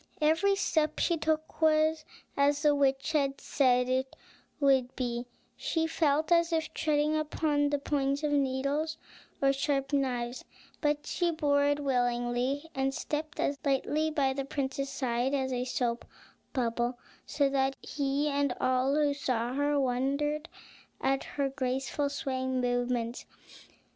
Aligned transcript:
Every 0.19 0.55
step 0.55 0.97
she 0.97 1.15
took 1.15 1.61
was 1.61 2.05
as 2.35 2.63
the 2.63 2.73
witch 2.73 3.11
had 3.11 3.39
said 3.39 3.87
it 3.87 4.15
would 4.59 4.95
be, 4.95 5.27
she 5.55 5.85
felt 5.85 6.31
as 6.31 6.51
if 6.51 6.73
treading 6.73 7.15
upon 7.15 7.69
the 7.69 7.77
points 7.77 8.23
of 8.23 8.31
needles 8.31 8.97
or 9.43 9.53
sharp 9.53 9.93
knives; 9.93 10.43
but 10.81 11.05
she 11.05 11.29
bore 11.29 11.65
it 11.65 11.79
willingly, 11.81 12.67
and 12.73 12.95
stepped 12.95 13.39
as 13.39 13.59
lightly 13.63 14.09
by 14.09 14.33
the 14.33 14.43
prince's 14.43 14.89
side 14.89 15.35
as 15.35 15.53
a 15.53 15.65
soap 15.65 16.03
bubble, 16.51 16.97
so 17.27 17.47
that 17.49 17.75
he 17.79 18.27
and 18.27 18.55
all 18.59 18.95
who 18.95 19.13
saw 19.13 19.53
her 19.53 19.79
wondered 19.79 20.49
at 20.99 21.23
her 21.25 21.47
graceful 21.47 22.09
swaying 22.09 22.59
movements. 22.59 23.27